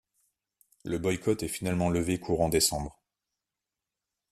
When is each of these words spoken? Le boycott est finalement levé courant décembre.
Le 0.83 0.97
boycott 0.97 1.43
est 1.43 1.47
finalement 1.47 1.87
levé 1.91 2.19
courant 2.19 2.49
décembre. 2.49 2.99